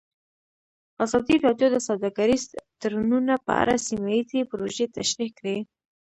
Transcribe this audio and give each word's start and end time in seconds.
ازادي 1.03 1.35
راډیو 1.45 1.67
د 1.71 1.77
سوداګریز 1.87 2.43
تړونونه 2.81 3.33
په 3.45 3.51
اړه 3.61 3.75
سیمه 3.87 4.09
ییزې 4.15 4.41
پروژې 4.51 4.85
تشریح 4.97 5.31
کړې. 5.39 5.57